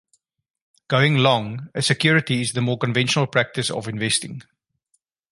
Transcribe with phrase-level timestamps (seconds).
[0.87, 4.41] "Going long" a security is the more conventional practice of investing.